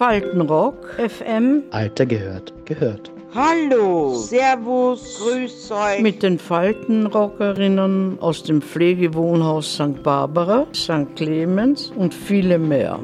Faltenrock, 0.00 0.98
FM. 0.98 1.64
Alter 1.72 2.06
gehört, 2.06 2.54
gehört. 2.64 3.12
Hallo, 3.34 4.14
Servus, 4.14 5.20
Grüß 5.20 5.72
euch. 5.72 6.00
Mit 6.00 6.22
den 6.22 6.38
Faltenrockerinnen 6.38 8.18
aus 8.18 8.42
dem 8.42 8.62
Pflegewohnhaus 8.62 9.74
St. 9.74 10.02
Barbara, 10.02 10.66
St. 10.74 11.14
Clemens 11.16 11.92
und 11.94 12.14
viele 12.14 12.58
mehr. 12.58 12.98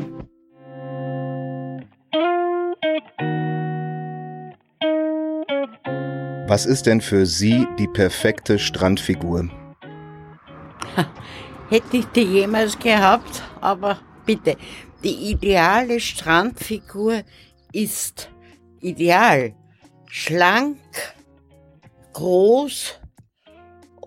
Was 6.49 6.65
ist 6.65 6.87
denn 6.87 7.03
für 7.03 7.27
Sie 7.27 7.69
die 7.79 7.89
perfekte 7.89 8.59
Strandfigur? 8.59 9.51
Hätte 11.69 11.99
ich 11.99 12.07
die 12.07 12.23
jemals 12.23 12.79
gehabt, 12.79 13.43
aber 13.61 13.99
bitte, 14.25 14.57
die 15.03 15.31
ideale 15.31 16.01
Strandfigur 16.01 17.23
ist 17.73 18.31
ideal. 18.81 19.55
Schlank, 20.09 20.79
groß 22.13 22.95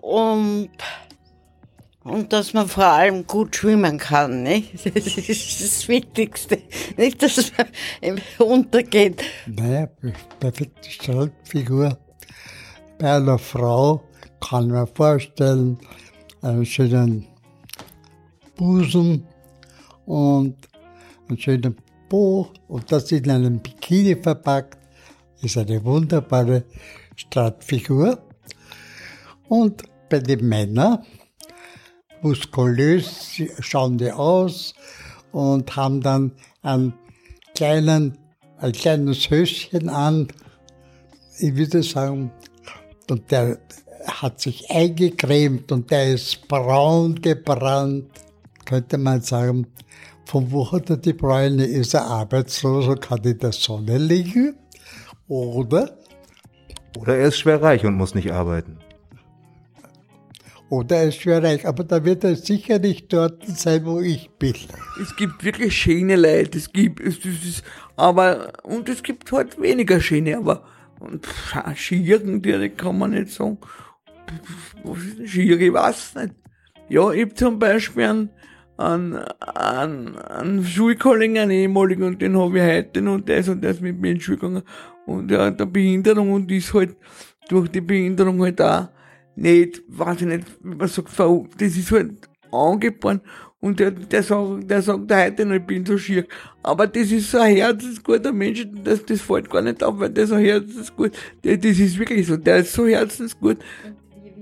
und, 0.00 0.70
und 2.02 2.32
dass 2.32 2.52
man 2.52 2.68
vor 2.68 2.86
allem 2.86 3.26
gut 3.26 3.54
schwimmen 3.54 3.98
kann. 3.98 4.42
Nicht? 4.42 4.72
Das 4.94 5.06
ist 5.06 5.62
das 5.62 5.88
Wichtigste. 5.88 6.62
Nicht, 6.96 7.22
dass 7.22 7.52
man 7.56 8.20
untergeht. 8.38 9.22
Naja, 9.46 9.88
perfekte 10.38 10.90
Strandfigur 10.90 11.98
bei 12.98 13.16
einer 13.16 13.38
Frau 13.38 14.02
kann 14.40 14.68
man 14.68 14.86
vorstellen, 14.86 15.78
einen 16.42 16.66
schönen 16.66 17.26
Busen 18.56 19.26
und 20.06 20.56
einen 21.30 21.38
schönen 21.38 21.76
Po 22.08 22.48
und 22.68 22.90
das 22.90 23.12
in 23.12 23.30
einem 23.30 23.60
Bikini 23.60 24.16
verpackt, 24.16 24.78
ist 25.42 25.56
eine 25.56 25.82
wunderbare 25.84 26.64
Strandfigur. 27.16 28.18
Und 29.48 29.84
bei 30.08 30.18
den 30.18 30.48
Männern, 30.48 31.04
muskulös 32.20 33.40
schauen 33.60 33.96
die 33.96 34.12
aus 34.12 34.74
und 35.32 35.74
haben 35.76 36.00
dann 36.00 36.32
einen 36.62 36.92
kleinen, 37.54 38.18
ein 38.58 38.72
kleines 38.72 39.30
Höschen 39.30 39.88
an. 39.88 40.28
Ich 41.38 41.56
würde 41.56 41.82
sagen, 41.82 42.32
und 43.08 43.30
der 43.30 43.58
hat 44.06 44.40
sich 44.40 44.70
eingecremt 44.70 45.70
und 45.72 45.90
der 45.90 46.14
ist 46.14 46.48
braun 46.48 47.20
gebrannt, 47.20 48.10
könnte 48.64 48.98
man 48.98 49.20
sagen. 49.20 49.66
Von 50.26 50.50
wo 50.50 50.70
hat 50.70 50.90
er 50.90 50.96
die 50.96 51.12
Bräune? 51.12 51.64
Ist 51.64 51.94
er 51.94 52.06
arbeitslos 52.06 52.86
und 52.86 53.00
kann 53.00 53.22
in 53.24 53.38
der 53.38 53.52
Sonne 53.52 53.98
liegen? 53.98 54.56
Oder? 55.28 55.98
Oder 56.98 57.16
er 57.16 57.28
ist 57.28 57.38
schwer 57.38 57.62
reich 57.62 57.84
und 57.84 57.94
muss 57.94 58.14
nicht 58.14 58.32
arbeiten. 58.32 58.78
Oder 60.68 60.98
er 60.98 61.08
ist 61.08 61.16
schwer 61.20 61.42
reich, 61.42 61.66
aber 61.66 61.82
da 61.82 62.04
wird 62.04 62.22
er 62.22 62.36
sicher 62.36 62.78
nicht 62.78 63.12
dort 63.12 63.44
sein, 63.44 63.84
wo 63.84 64.00
ich 64.00 64.30
bin. 64.38 64.54
Es 65.02 65.16
gibt 65.16 65.42
wirklich 65.42 65.76
schöne 65.76 66.14
Leute, 66.14 66.58
es 66.58 66.72
gibt, 66.72 67.00
es, 67.00 67.18
es 67.18 67.44
ist, 67.44 67.64
aber, 67.96 68.52
und 68.62 68.88
es 68.88 69.02
gibt 69.02 69.32
halt 69.32 69.60
weniger 69.60 70.00
schöne, 70.00 70.36
aber 70.36 70.64
und 71.00 71.26
pff, 71.26 71.76
Schieren 71.76 72.40
direkt 72.42 72.78
kann 72.78 72.98
man 72.98 73.10
nicht 73.10 73.30
sagen. 73.30 73.58
Was 74.84 74.98
ist 75.02 75.18
denn 75.18 75.26
Schiere? 75.28 75.64
Ich 75.64 75.72
weiß 75.72 76.14
nicht. 76.16 76.34
Ja, 76.88 77.10
ich 77.10 77.22
hab 77.22 77.36
zum 77.36 77.58
Beispiel 77.58 78.04
einen, 78.04 78.30
einen, 78.80 79.16
einen, 79.54 80.16
einen 80.16 80.64
Schulkollegen, 80.64 81.38
einen 81.38 81.50
ehemaligen, 81.50 82.02
und 82.04 82.22
den 82.22 82.38
habe 82.38 82.58
ich 82.58 82.64
heute 82.64 83.10
und 83.10 83.28
der 83.28 83.38
ist, 83.38 83.48
und 83.48 83.62
der 83.62 83.74
mit 83.80 84.00
mir 84.00 84.12
in 84.12 84.20
Schule 84.20 84.38
gegangen. 84.38 84.62
Und 85.06 85.28
der 85.28 85.46
hat 85.46 85.60
eine 85.60 85.70
Behinderung 85.70 86.32
und 86.32 86.50
ist 86.50 86.72
halt 86.72 86.96
durch 87.48 87.68
die 87.68 87.80
Behinderung 87.80 88.42
halt 88.42 88.60
auch 88.60 88.88
nicht, 89.36 89.82
weiß 89.88 90.22
ich 90.22 90.26
nicht, 90.26 90.46
wie 90.62 90.74
man 90.74 90.88
sagt, 90.88 91.10
das 91.58 91.76
ist 91.76 91.92
halt 91.92 92.28
angeboren. 92.52 93.20
Und 93.60 93.78
der, 93.78 93.90
der 93.90 94.22
sagt, 94.22 94.70
der 94.70 94.80
sagt 94.80 95.12
heute 95.12 95.44
noch, 95.44 95.56
ich 95.56 95.66
bin 95.66 95.84
so 95.84 95.98
schier. 95.98 96.26
Aber 96.62 96.86
das 96.86 97.12
ist 97.12 97.30
so 97.30 97.38
ein 97.38 97.54
herzensguter 97.56 98.32
Mensch, 98.32 98.66
das, 98.82 99.04
das 99.04 99.20
fällt 99.20 99.50
gar 99.50 99.60
nicht 99.60 99.82
auf, 99.82 99.98
weil 99.98 100.08
der 100.08 100.26
so 100.26 100.36
herzensgut, 100.36 101.12
das 101.42 101.58
ist 101.64 101.98
wirklich 101.98 102.26
so, 102.26 102.38
der 102.38 102.58
ist 102.58 102.72
so 102.72 102.86
herzensgut. 102.86 103.58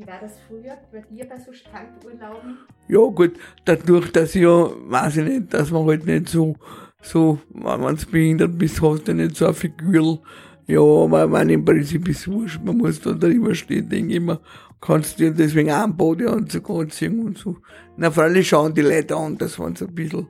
War 0.09 0.21
das 0.23 0.39
früher 0.49 0.79
bei 0.91 1.03
dir 1.03 1.27
bei 1.29 1.39
so 1.39 1.53
Strandurlauben? 1.53 2.57
Ja 2.89 3.01
gut, 3.11 3.33
dadurch, 3.67 4.11
dass 4.11 4.35
ich 4.35 4.41
ja, 4.41 4.71
weiß 4.87 5.19
ich 5.19 5.25
nicht, 5.25 5.53
dass 5.53 5.71
man 5.71 5.85
halt 5.85 6.07
nicht 6.07 6.31
so, 6.31 6.57
so, 7.03 7.39
wenn 7.51 7.81
man 7.83 7.99
behindert 8.11 8.57
bist, 8.57 8.81
hast 8.81 9.07
du 9.07 9.13
nicht 9.13 9.37
so 9.37 9.45
eine 9.45 9.53
Figur. 9.53 10.23
Ja, 10.67 10.81
aber 10.81 11.27
man 11.27 11.51
im 11.51 11.63
Prinzip 11.63 12.09
ist 12.09 12.27
wurscht, 12.27 12.59
man 12.65 12.79
muss 12.79 13.03
da 13.03 13.13
drüber 13.13 13.55
stehen, 13.55 13.87
denke 13.91 14.15
ich 14.15 14.21
mir 14.21 14.41
kannst 14.81 15.19
dir 15.19 15.31
deswegen 15.33 15.73
auch 15.73 15.85
einen 15.85 15.97
Badeanzug 15.97 16.71
anziehen 16.71 17.21
und 17.21 17.37
so. 17.37 17.59
Na, 17.99 18.11
freilich 18.11 18.49
schauen 18.49 18.73
die 18.73 18.81
Leute 18.81 19.15
an, 19.15 19.37
das 19.37 19.59
waren 19.59 19.77
so 19.77 19.87
ein 19.87 19.95
bisschen 19.95 20.27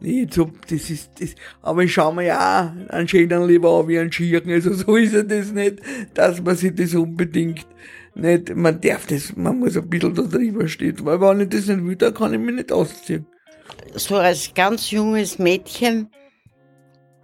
nicht 0.00 0.32
so, 0.32 0.50
das 0.68 0.88
ist, 0.88 1.10
das, 1.20 1.34
aber 1.60 1.82
ich 1.82 1.92
schaue 1.92 2.14
mir 2.14 2.26
ja 2.26 2.74
auch 2.88 2.92
einen 2.92 3.06
schönen 3.06 3.46
lieber 3.46 3.80
an 3.80 3.88
wie 3.88 3.98
einen 3.98 4.10
Schirken, 4.10 4.50
also 4.50 4.72
so 4.72 4.96
ist 4.96 5.12
ja 5.12 5.22
das 5.22 5.52
nicht, 5.52 5.80
dass 6.14 6.42
man 6.42 6.56
sich 6.56 6.74
das 6.74 6.94
unbedingt 6.94 7.66
nicht, 8.14 8.54
man 8.54 8.80
darf 8.80 9.06
das, 9.06 9.36
man 9.36 9.58
muss 9.58 9.76
ein 9.76 9.88
bisschen 9.88 10.14
da 10.14 10.22
drüber 10.22 10.68
stehen, 10.68 10.96
weil 11.04 11.20
wenn 11.20 11.40
ich 11.40 11.48
das 11.48 11.66
nicht 11.66 11.84
will, 11.84 11.96
dann 11.96 12.14
kann 12.14 12.34
ich 12.34 12.40
mich 12.40 12.54
nicht 12.54 12.72
ausziehen. 12.72 13.26
So 13.94 14.16
als 14.16 14.52
ganz 14.54 14.90
junges 14.90 15.38
Mädchen, 15.38 16.10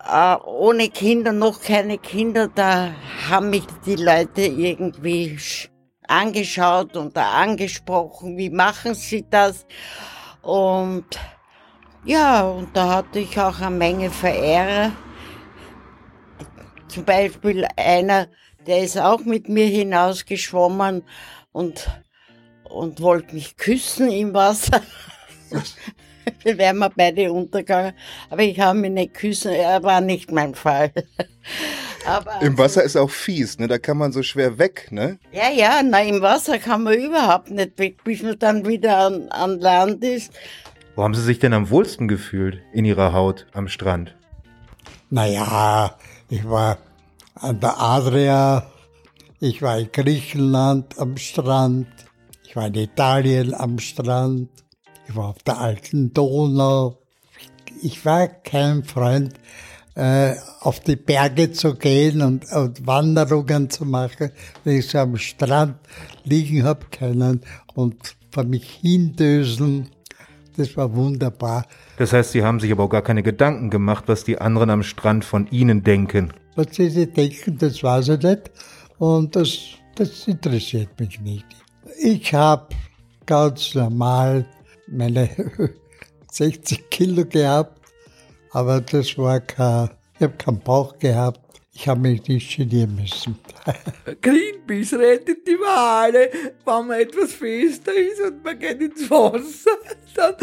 äh, 0.04 0.36
ohne 0.44 0.88
Kinder, 0.88 1.32
noch 1.32 1.60
keine 1.60 1.98
Kinder, 1.98 2.48
da 2.54 2.94
haben 3.28 3.50
mich 3.50 3.64
die 3.84 3.96
Leute 3.96 4.42
irgendwie 4.42 5.38
angeschaut 6.08 6.96
und 6.96 7.16
angesprochen, 7.16 8.36
wie 8.36 8.50
machen 8.50 8.94
Sie 8.94 9.24
das? 9.28 9.66
Und 10.42 11.06
ja, 12.04 12.42
und 12.42 12.76
da 12.76 12.96
hatte 12.96 13.18
ich 13.18 13.38
auch 13.38 13.60
eine 13.60 13.74
Menge 13.74 14.10
Verehrer. 14.10 14.92
Zum 16.96 17.04
Beispiel 17.04 17.66
einer, 17.76 18.26
der 18.66 18.82
ist 18.82 18.96
auch 18.96 19.20
mit 19.20 19.50
mir 19.50 19.66
hinausgeschwommen 19.66 21.02
und, 21.52 21.90
und 22.70 23.02
wollte 23.02 23.34
mich 23.34 23.58
küssen 23.58 24.10
im 24.10 24.32
Wasser. 24.32 24.80
Wir 26.42 26.56
wären 26.56 26.78
wir 26.78 26.88
beide 26.88 27.30
untergegangen. 27.30 27.92
Aber 28.30 28.42
ich 28.42 28.58
habe 28.58 28.78
mich 28.78 28.90
nicht 28.92 29.12
küssen, 29.12 29.52
er 29.52 29.82
war 29.82 30.00
nicht 30.00 30.32
mein 30.32 30.54
Fall. 30.54 30.90
Aber 32.06 32.40
Im 32.40 32.56
Wasser 32.56 32.82
ist 32.82 32.96
auch 32.96 33.10
fies, 33.10 33.58
ne? 33.58 33.68
Da 33.68 33.76
kann 33.76 33.98
man 33.98 34.10
so 34.10 34.22
schwer 34.22 34.58
weg, 34.58 34.88
ne? 34.90 35.18
Ja, 35.32 35.50
ja, 35.50 35.82
na, 35.84 36.02
im 36.02 36.22
Wasser 36.22 36.58
kann 36.58 36.82
man 36.82 36.94
überhaupt 36.94 37.50
nicht 37.50 37.78
weg, 37.78 38.02
bis 38.04 38.22
man 38.22 38.38
dann 38.38 38.66
wieder 38.66 38.96
an, 38.96 39.28
an 39.28 39.60
Land 39.60 40.02
ist. 40.02 40.32
Wo 40.94 41.02
haben 41.02 41.14
Sie 41.14 41.22
sich 41.22 41.40
denn 41.40 41.52
am 41.52 41.68
wohlsten 41.68 42.08
gefühlt 42.08 42.62
in 42.72 42.86
Ihrer 42.86 43.12
Haut 43.12 43.46
am 43.52 43.68
Strand? 43.68 44.16
Naja, 45.10 45.98
ich 46.28 46.48
war 46.48 46.78
an 47.36 47.60
der 47.60 47.80
Adria, 47.80 48.66
ich 49.40 49.60
war 49.62 49.78
in 49.78 49.90
Griechenland 49.92 50.98
am 50.98 51.16
Strand, 51.16 51.86
ich 52.44 52.56
war 52.56 52.66
in 52.66 52.74
Italien 52.74 53.54
am 53.54 53.78
Strand, 53.78 54.48
ich 55.08 55.14
war 55.14 55.28
auf 55.28 55.42
der 55.42 55.58
alten 55.58 56.12
Donau. 56.12 56.98
Ich 57.82 58.04
war 58.06 58.26
kein 58.26 58.84
Freund 58.84 59.34
äh, 59.94 60.34
auf 60.60 60.80
die 60.80 60.96
Berge 60.96 61.52
zu 61.52 61.74
gehen 61.74 62.22
und, 62.22 62.50
und 62.50 62.86
Wanderungen 62.86 63.68
zu 63.68 63.84
machen, 63.84 64.30
wenn 64.64 64.78
ich 64.78 64.88
so 64.88 64.98
am 64.98 65.16
Strand 65.18 65.76
liegen 66.24 66.64
habe 66.64 66.86
können 66.90 67.42
und 67.74 68.16
vor 68.32 68.44
mich 68.44 68.78
hindösen. 68.80 69.90
Das 70.56 70.74
war 70.76 70.94
wunderbar. 70.94 71.66
Das 71.98 72.14
heißt, 72.14 72.32
Sie 72.32 72.42
haben 72.42 72.60
sich 72.60 72.72
aber 72.72 72.84
auch 72.84 72.90
gar 72.90 73.02
keine 73.02 73.22
Gedanken 73.22 73.68
gemacht, 73.68 74.04
was 74.06 74.24
die 74.24 74.40
anderen 74.40 74.70
am 74.70 74.82
Strand 74.82 75.24
von 75.24 75.46
Ihnen 75.48 75.82
denken. 75.82 76.32
Was 76.56 76.74
sie 76.74 77.06
denken, 77.06 77.58
das 77.58 77.82
weiß 77.82 78.08
ich 78.08 78.22
nicht. 78.22 78.50
Und 78.98 79.36
das, 79.36 79.58
das 79.94 80.26
interessiert 80.26 80.98
mich 80.98 81.20
nicht. 81.20 81.46
Ich 82.00 82.34
habe 82.34 82.74
ganz 83.24 83.74
normal 83.74 84.44
meine 84.88 85.28
60 86.32 86.90
Kilo 86.90 87.24
gehabt 87.24 87.76
aber 88.56 88.80
das 88.80 89.18
war 89.18 89.38
kein, 89.40 89.90
ich 90.14 90.22
habe 90.22 90.36
keinen 90.38 90.60
Bauch 90.60 90.98
gehabt. 90.98 91.40
Ich 91.74 91.86
habe 91.88 92.00
mich 92.00 92.26
nicht 92.26 92.56
genieren 92.56 92.96
müssen. 92.96 93.38
Greenpeace 94.22 94.94
rettet 94.94 95.46
die 95.46 95.58
Wale. 95.58 96.30
Wenn 96.64 96.86
man 96.86 97.00
etwas 97.00 97.34
fester 97.34 97.92
ist 97.94 98.18
und 98.22 98.42
man 98.42 98.58
geht 98.58 98.80
ins 98.80 99.10
Wasser, 99.10 99.72
dann, 100.14 100.34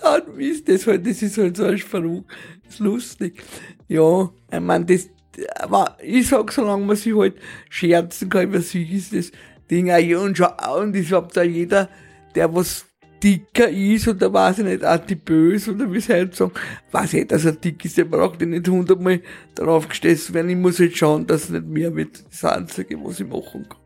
dann 0.00 0.40
ist 0.40 0.66
das 0.66 0.86
halt, 0.86 1.06
das 1.06 1.20
ist 1.20 1.36
halt 1.36 1.58
so 1.58 1.64
ein 1.64 1.76
Spruch. 1.76 2.22
Das 2.64 2.72
ist 2.72 2.80
lustig. 2.80 3.42
Ja, 3.86 4.30
ich 4.50 4.60
meine, 4.60 4.86
das, 4.86 5.10
aber 5.56 5.96
ich 6.02 6.28
sag, 6.28 6.52
solange 6.52 6.84
man 6.86 6.96
sich 6.96 7.16
halt 7.16 7.34
scherzen 7.68 8.28
kann 8.28 8.44
über 8.44 8.60
sich, 8.60 8.92
ist 8.92 9.14
das 9.14 9.32
Ding 9.70 9.90
auch, 9.90 10.22
und, 10.22 10.36
schon, 10.36 10.48
und 10.78 10.96
ich 10.96 11.12
hab 11.12 11.32
da 11.32 11.42
jeder, 11.42 11.88
der 12.34 12.54
was 12.54 12.86
dicker 13.22 13.68
ist 13.68 14.08
oder 14.08 14.32
weiß 14.32 14.60
ich 14.60 14.64
nicht, 14.64 14.84
adipös 14.84 15.68
oder 15.68 15.92
wie 15.92 16.00
sie 16.00 16.12
halt 16.12 16.34
sagen, 16.34 16.52
weiß 16.92 17.14
ich, 17.14 17.26
dass 17.26 17.44
er 17.44 17.52
dick 17.52 17.84
ist, 17.84 17.98
der 17.98 18.04
braucht 18.04 18.40
ihn 18.42 18.50
nicht 18.50 18.68
hundertmal 18.68 19.20
darauf 19.54 19.88
gestellt 19.88 20.32
werden. 20.32 20.50
Ich 20.50 20.56
muss 20.56 20.78
jetzt 20.78 20.98
schauen, 20.98 21.26
dass 21.26 21.44
es 21.44 21.50
nicht 21.50 21.66
mehr 21.66 21.94
wird. 21.94 22.24
Das 22.26 22.34
ist 22.34 22.44
Einzige, 22.44 23.02
was 23.04 23.20
ich 23.20 23.26
machen 23.26 23.68
kann. 23.68 23.78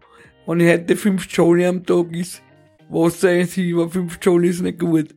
Wenn 0.46 0.60
ich 0.60 0.72
heute 0.72 0.96
fünf 0.96 1.26
Jolly 1.30 1.66
am 1.66 1.84
Tag 1.84 2.12
ist, 2.12 2.42
was 2.88 3.20
sagen 3.20 3.46
Sie, 3.46 3.72
aber 3.72 3.88
fünf 3.88 4.18
Jolly 4.20 4.48
ist 4.48 4.60
nicht 4.60 4.78
gut. 4.78 5.14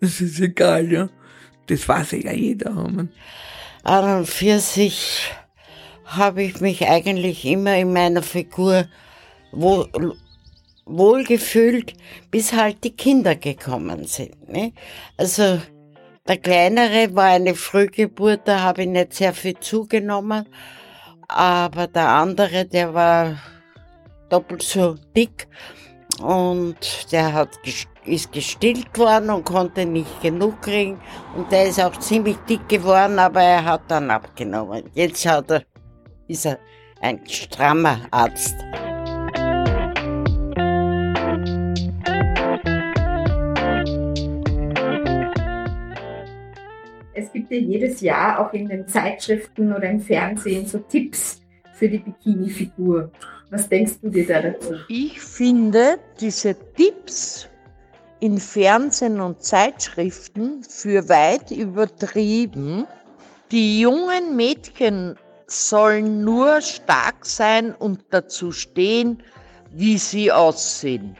Das 0.00 0.20
ist 0.20 0.40
egal, 0.40 0.90
ja. 0.90 1.10
Das 1.66 1.86
weiß 1.86 2.12
ja 2.12 2.32
jeder. 2.32 2.70
Man. 2.70 3.10
An 3.82 4.18
und 4.18 4.28
für 4.28 4.58
sich 4.60 5.30
habe 6.08 6.42
ich 6.42 6.60
mich 6.60 6.86
eigentlich 6.88 7.44
immer 7.44 7.76
in 7.76 7.92
meiner 7.92 8.22
Figur 8.22 8.86
wohl, 9.52 9.88
wohlgefühlt, 10.86 11.92
bis 12.30 12.52
halt 12.52 12.82
die 12.82 12.96
Kinder 12.96 13.36
gekommen 13.36 14.06
sind. 14.06 14.48
Ne? 14.48 14.72
Also 15.16 15.60
der 16.26 16.38
kleinere 16.38 17.14
war 17.14 17.26
eine 17.26 17.54
Frühgeburt, 17.54 18.42
da 18.46 18.60
habe 18.60 18.82
ich 18.82 18.88
nicht 18.88 19.14
sehr 19.14 19.34
viel 19.34 19.58
zugenommen, 19.60 20.46
aber 21.28 21.86
der 21.86 22.08
andere, 22.08 22.64
der 22.64 22.94
war 22.94 23.36
doppelt 24.30 24.62
so 24.62 24.96
dick 25.14 25.46
und 26.20 27.12
der 27.12 27.32
hat 27.32 27.58
ist 28.08 28.32
gestillt 28.32 28.98
worden 28.98 29.30
und 29.30 29.44
konnte 29.44 29.84
nicht 29.84 30.22
genug 30.22 30.62
kriegen 30.62 31.00
und 31.36 31.52
der 31.52 31.68
ist 31.68 31.80
auch 31.80 31.96
ziemlich 31.98 32.36
dick 32.48 32.68
geworden, 32.68 33.18
aber 33.18 33.42
er 33.42 33.64
hat 33.64 33.82
dann 33.88 34.10
abgenommen. 34.10 34.84
Jetzt 34.94 35.26
hat 35.26 35.50
er, 35.50 35.64
ist 36.28 36.46
er 36.46 36.58
ein 37.00 37.20
strammer 37.26 38.00
Arzt. 38.10 38.54
Es 47.14 47.32
gibt 47.32 47.50
ja 47.50 47.58
jedes 47.58 48.00
Jahr 48.00 48.38
auch 48.38 48.52
in 48.52 48.68
den 48.68 48.86
Zeitschriften 48.86 49.72
oder 49.72 49.90
im 49.90 50.00
Fernsehen 50.00 50.66
so 50.66 50.78
Tipps 50.78 51.40
für 51.74 51.88
die 51.88 51.98
Bikini-Figur. 51.98 53.10
Was 53.50 53.68
denkst 53.68 54.00
du 54.02 54.10
dir 54.10 54.26
da 54.26 54.42
dazu? 54.42 54.74
Ich 54.88 55.20
finde 55.20 55.98
diese 56.20 56.54
Tipps 56.74 57.48
in 58.20 58.38
Fernsehen 58.38 59.20
und 59.20 59.42
Zeitschriften 59.42 60.62
für 60.62 61.08
weit 61.08 61.50
übertrieben. 61.50 62.86
Die 63.50 63.80
jungen 63.80 64.36
Mädchen 64.36 65.16
sollen 65.48 66.24
nur 66.24 66.60
stark 66.60 67.24
sein 67.24 67.74
und 67.74 68.04
dazu 68.10 68.52
stehen, 68.52 69.22
wie 69.72 69.98
sie 69.98 70.30
aussehen. 70.30 71.16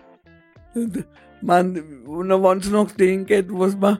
Man, 1.40 1.76
wenn 2.06 2.58
es 2.58 2.70
noch 2.70 2.90
den 2.92 3.26
geht, 3.26 3.46
was 3.50 3.76
man 3.76 3.98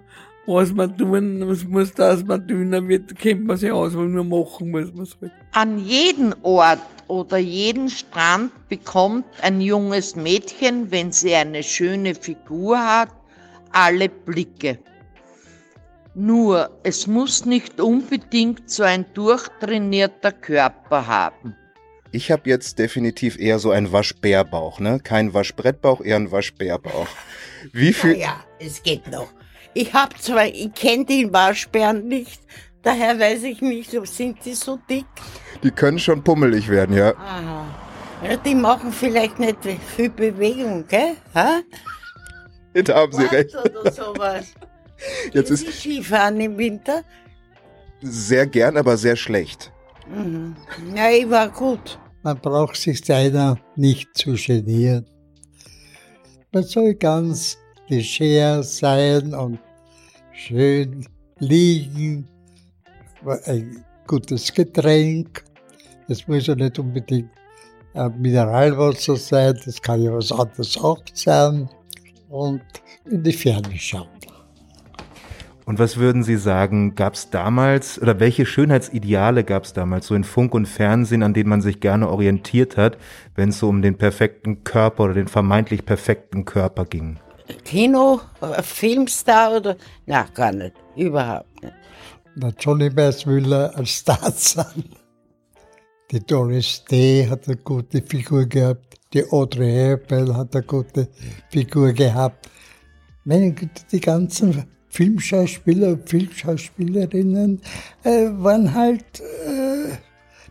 was 0.49 0.73
man 0.73 0.97
tun 0.97 1.47
was 1.47 1.65
muss, 1.65 1.93
dass 1.93 2.25
man 2.25 2.47
dünner 2.47 2.87
wird, 2.89 3.15
kennt 3.19 3.45
man 3.47 3.59
sich 3.59 3.71
aus, 3.71 3.95
was 3.95 4.09
man 4.09 4.29
machen 4.29 4.71
muss. 4.71 4.93
Man 4.95 5.07
halt. 5.21 5.33
An 5.53 5.79
jeden 5.79 6.35
Ort 6.43 6.81
oder 7.07 7.37
jeden 7.37 7.91
Strand 7.91 8.51
bekommt 8.69 9.27
ein 9.43 9.61
junges 9.61 10.17
Mädchen, 10.17 10.91
wenn 10.91 11.13
sie 11.13 11.35
eine 11.35 11.63
schöne 11.63 12.15
Figur 12.15 12.79
hat, 12.79 13.11
alle 13.73 14.09
Blicke. 14.09 14.79
Nur, 16.21 16.81
es 16.83 17.07
muss 17.07 17.45
nicht 17.45 17.81
unbedingt 17.81 18.69
so 18.69 18.83
ein 18.83 19.07
durchtrainierter 19.15 20.33
Körper 20.33 21.07
haben. 21.07 21.55
Ich 22.11 22.33
habe 22.33 22.51
jetzt 22.51 22.81
definitiv 22.81 23.39
eher 23.39 23.61
so 23.61 23.71
einen 23.71 23.93
Waschbärbauch, 23.93 24.81
ne? 24.81 24.99
Kein 24.99 25.33
Waschbrettbauch, 25.33 26.01
eher 26.01 26.17
ein 26.17 26.33
Waschbärbauch. 26.33 27.07
Wie 27.73 27.93
viel? 27.93 28.17
Ja, 28.17 28.19
ja, 28.19 28.45
es 28.59 28.83
geht 28.83 29.07
noch. 29.07 29.29
Ich 29.75 29.95
hab 29.95 30.21
zwar, 30.21 30.47
ich 30.47 30.75
kenne 30.75 31.05
den 31.05 31.33
Waschbären 31.33 32.09
nicht, 32.09 32.41
daher 32.83 33.21
weiß 33.21 33.45
ich 33.45 33.61
nicht, 33.61 33.93
sind 34.09 34.45
die 34.45 34.55
so 34.55 34.77
dick? 34.91 35.07
Die 35.63 35.71
können 35.71 36.01
schon 36.01 36.25
pummelig 36.25 36.69
werden, 36.69 36.97
ja. 36.97 37.15
Aha. 37.15 37.67
Ja, 38.25 38.37
die 38.39 38.57
machen 38.57 38.91
vielleicht 38.91 39.39
nicht 39.39 39.59
viel 39.95 40.11
Bewegung, 40.11 40.85
gell? 40.89 41.15
Ha? 41.33 41.61
Da 42.75 42.95
haben 42.97 43.13
Sie 43.13 43.25
recht. 43.25 43.55
Oder 43.55 43.93
sowas. 43.93 44.53
Jetzt 45.33 45.51
ist 45.51 45.67
Skifahren 45.73 46.41
im 46.41 46.59
Winter? 46.59 47.05
sehr 48.03 48.47
gern, 48.47 48.77
aber 48.77 48.97
sehr 48.97 49.17
schlecht. 49.17 49.73
Mhm. 50.09 50.57
Ja, 50.95 51.11
ich 51.11 51.29
war 51.29 51.49
gut. 51.51 51.99
Man 52.23 52.39
braucht 52.41 52.77
sich 52.77 53.05
seiner 53.05 53.59
nicht 53.77 54.09
zu 54.17 54.35
genieren. 54.35 55.07
Man 56.53 56.63
soll 56.65 56.95
ganz 56.95 57.59
leger 57.89 58.63
sein 58.63 59.35
und 59.35 59.59
schön 60.33 61.07
liegen. 61.39 62.27
Ein 63.45 63.85
gutes 64.07 64.53
Getränk. 64.53 65.45
Das 66.09 66.27
muss 66.27 66.47
ja 66.47 66.55
nicht 66.55 66.79
unbedingt 66.79 67.31
Mineralwasser 68.19 69.17
sein, 69.17 69.59
das 69.65 69.83
kann 69.83 70.01
ja 70.01 70.13
was 70.13 70.31
anderes 70.31 70.77
auch 70.79 71.03
sein. 71.13 71.69
Und 72.29 72.63
in 73.11 73.23
die 73.23 73.33
Ferne 73.33 73.77
schauen. 73.77 74.09
Und 75.69 75.79
was 75.79 75.99
würden 75.99 76.23
Sie 76.23 76.39
sagen, 76.39 76.95
gab 76.95 77.13
es 77.13 77.29
damals 77.29 78.01
oder 78.01 78.21
welche 78.21 78.47
Schönheitsideale 78.47 79.45
gab 79.45 79.65
es 79.65 79.75
damals 79.75 80.07
so 80.07 80.15
in 80.15 80.25
Funk 80.25 80.55
und 80.55 80.65
Fernsehen, 80.65 81.23
an 81.23 81.35
denen 81.35 81.51
man 81.51 81.61
sich 81.61 81.81
gerne 81.81 82.09
orientiert 82.09 82.79
hat, 82.79 82.97
wenn 83.35 83.51
es 83.51 83.59
so 83.59 83.69
um 83.69 83.83
den 83.83 83.99
perfekten 83.99 84.65
Körper 84.65 85.05
oder 85.05 85.13
den 85.13 85.29
vermeintlich 85.29 85.85
perfekten 85.85 86.47
Körper 86.47 86.87
ging? 86.87 87.19
Kino, 87.67 88.23
äh, 88.41 88.63
Filmstar 88.63 89.59
oder? 89.59 89.77
Na, 90.07 90.23
gar 90.33 90.53
nicht. 90.53 90.73
Überhaupt 90.97 91.63
nicht. 91.63 91.75
Der 92.37 92.55
Johnny 92.59 92.97
Weissmüller 92.97 93.77
als 93.77 94.03
Tarzan. 94.03 94.85
Die 96.11 96.25
Doris 96.25 96.83
Day 96.91 97.27
hat 97.29 97.47
eine 97.47 97.59
gute 97.59 98.01
Figur 98.01 98.47
gehabt. 98.47 98.99
Die 99.13 99.31
Audrey 99.31 99.71
Hepburn 99.71 100.35
hat 100.35 100.57
eine 100.57 100.65
gute 100.65 101.09
Figur 101.51 101.93
gehabt. 101.93 102.49
Meine 103.25 103.53
Güte, 103.53 103.83
die 103.93 104.01
ganzen 104.01 104.65
Filmschauspieler 104.91 105.99
Filmschauspielerinnen 106.07 107.61
äh, 108.05 108.29
waren 108.33 108.73
halt, 108.73 109.21
äh, 109.21 109.97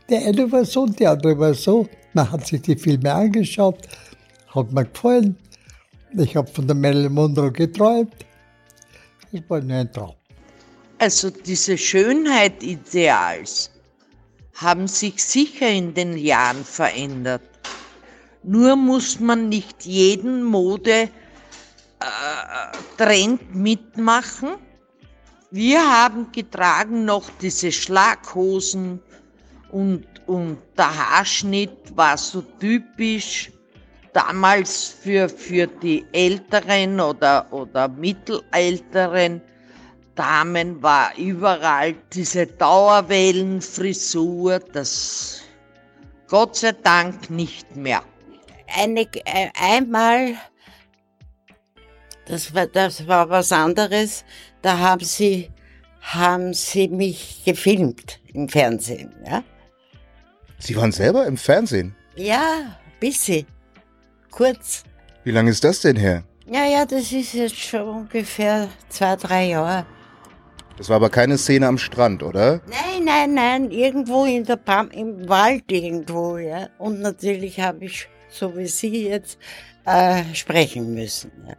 der 0.09 0.25
eine 0.25 0.51
war 0.51 0.65
so 0.65 0.85
die 0.85 1.07
andere 1.07 1.37
war 1.37 1.53
so. 1.53 1.87
Man 2.13 2.31
hat 2.31 2.47
sich 2.47 2.61
die 2.61 2.75
Filme 2.75 3.13
angeschaut, 3.13 3.79
hat 4.53 4.71
mir 4.71 4.85
gefallen. 4.85 5.35
Ich 6.17 6.35
habe 6.35 6.47
von 6.47 6.65
der 6.67 6.75
Marilyn 6.75 7.13
Monroe 7.13 7.51
geträumt. 7.51 8.13
Das 9.31 9.41
war 9.49 9.61
nur 9.61 9.77
ein 9.77 9.91
Traum. 9.91 10.15
Also 10.99 11.29
diese 11.29 11.77
Schönheitideals 11.77 13.69
haben 14.55 14.87
sich 14.87 15.23
sicher 15.23 15.69
in 15.69 15.93
den 15.93 16.17
Jahren 16.17 16.63
verändert. 16.63 17.43
Nur 18.43 18.75
muss 18.75 19.19
man 19.19 19.49
nicht 19.49 19.85
jeden 19.85 20.43
Mode 20.43 21.09
Trend 22.97 23.55
mitmachen. 23.55 24.57
Wir 25.51 25.79
haben 25.79 26.31
getragen 26.31 27.05
noch 27.05 27.29
diese 27.41 27.71
Schlaghosen 27.71 28.99
und, 29.71 30.05
und 30.25 30.57
der 30.77 30.97
Haarschnitt 30.97 31.95
war 31.95 32.17
so 32.17 32.41
typisch 32.59 33.51
damals 34.13 34.87
für, 34.87 35.29
für 35.29 35.67
die 35.67 36.03
älteren 36.11 36.99
oder, 36.99 37.45
oder 37.51 37.87
mittelälteren 37.87 39.41
Damen 40.15 40.81
war 40.81 41.15
überall 41.15 41.93
diese 42.11 42.47
Dauerwellenfrisur, 42.47 44.59
das 44.73 45.43
Gott 46.27 46.55
sei 46.55 46.71
Dank 46.71 47.29
nicht 47.29 47.75
mehr. 47.75 48.01
Eine, 48.75 49.01
äh, 49.01 49.49
einmal 49.53 50.35
das 52.27 52.53
war, 52.53 52.67
das 52.67 53.07
war 53.07 53.29
was 53.29 53.51
anderes. 53.51 54.23
Da 54.61 54.77
haben 54.77 55.03
sie, 55.03 55.49
haben 56.01 56.53
sie 56.53 56.87
mich 56.87 57.43
gefilmt 57.45 58.19
im 58.33 58.49
Fernsehen, 58.49 59.13
ja. 59.25 59.43
Sie 60.59 60.75
waren 60.75 60.91
selber 60.91 61.25
im 61.25 61.37
Fernsehen? 61.37 61.95
Ja, 62.15 62.77
bisschen. 62.99 63.45
Kurz. 64.31 64.83
Wie 65.23 65.31
lange 65.31 65.51
ist 65.51 65.63
das 65.63 65.81
denn 65.81 65.95
her? 65.95 66.23
Ja, 66.49 66.65
ja, 66.65 66.85
das 66.85 67.11
ist 67.11 67.33
jetzt 67.33 67.57
schon 67.59 67.81
ungefähr 67.81 68.69
zwei, 68.89 69.15
drei 69.15 69.45
Jahre. 69.47 69.85
Das 70.77 70.89
war 70.89 70.97
aber 70.97 71.09
keine 71.09 71.37
Szene 71.37 71.67
am 71.67 71.77
Strand, 71.77 72.23
oder? 72.23 72.61
Nein, 72.67 73.03
nein, 73.03 73.33
nein, 73.33 73.71
irgendwo 73.71 74.25
in 74.25 74.43
der 74.43 74.57
Pam 74.57 74.89
im 74.91 75.27
Wald 75.27 75.71
irgendwo, 75.71 76.37
ja. 76.37 76.69
Und 76.77 77.01
natürlich 77.01 77.59
habe 77.59 77.85
ich, 77.85 78.07
so 78.29 78.55
wie 78.55 78.67
Sie 78.67 79.07
jetzt, 79.07 79.39
äh, 79.85 80.23
sprechen 80.33 80.93
müssen. 80.93 81.31
Ja. 81.47 81.55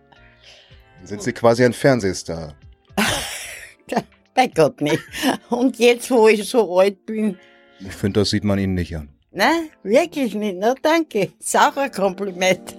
Sind 1.05 1.23
Sie 1.23 1.33
quasi 1.33 1.65
ein 1.65 1.73
Fernsehstar? 1.73 2.55
Bei 4.35 4.47
Gott 4.47 4.81
nicht. 4.81 5.03
Und 5.51 5.79
jetzt, 5.79 6.11
wo 6.11 6.29
ich 6.29 6.49
so 6.49 6.79
alt 6.79 7.05
bin. 7.07 7.37
Ich 7.81 7.93
finde, 7.93 8.21
das 8.21 8.31
sieht 8.31 8.45
man 8.45 8.59
Ihnen 8.59 8.75
nicht 8.75 8.97
an. 8.97 9.09
Nein, 9.31 9.69
wirklich 9.83 10.35
nicht. 10.35 10.57
Na, 10.59 10.75
danke. 10.81 11.33
Sauer 11.39 11.91
Kompliment. 11.91 12.75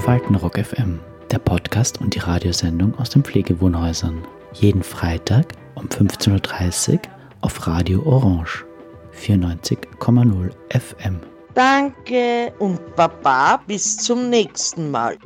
Faltenrock 0.03 0.57
FM, 0.57 0.99
der 1.31 1.39
Podcast 1.39 2.01
und 2.01 2.15
die 2.15 2.19
Radiosendung 2.19 2.97
aus 2.97 3.11
den 3.11 3.23
Pflegewohnhäusern. 3.23 4.23
Jeden 4.53 4.83
Freitag 4.83 5.53
um 5.75 5.87
15.30 5.87 6.93
Uhr 6.93 6.99
auf 7.41 7.67
Radio 7.67 8.01
Orange 8.05 8.65
94,0 9.15 10.51
FM. 10.69 11.19
Danke 11.53 12.53
und 12.59 12.95
Baba, 12.95 13.59
bis 13.67 13.97
zum 13.97 14.29
nächsten 14.29 14.91
Mal. 14.91 15.17